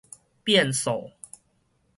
[0.43, 1.11] 變數